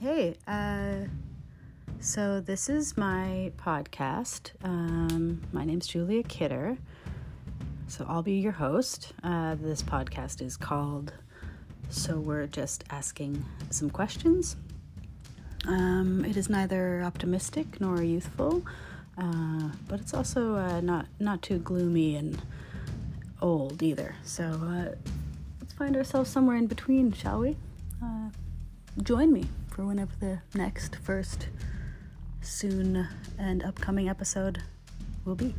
[0.00, 1.08] Hey, uh,
[2.00, 4.52] so this is my podcast.
[4.64, 6.78] Um, my name's Julia Kidder.
[7.86, 9.12] So I'll be your host.
[9.22, 11.12] Uh, this podcast is called
[11.90, 14.56] So We're Just Asking Some Questions.
[15.68, 18.64] Um, it is neither optimistic nor youthful,
[19.18, 22.40] uh, but it's also uh, not not too gloomy and
[23.42, 24.14] old either.
[24.24, 24.94] So uh,
[25.60, 27.58] let's find ourselves somewhere in between, shall we?
[28.02, 28.30] Uh,
[29.02, 29.44] join me
[29.80, 31.48] for whenever the next, first,
[32.42, 34.62] soon, and upcoming episode
[35.24, 35.54] will be.